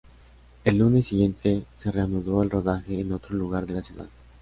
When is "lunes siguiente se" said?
0.79-1.91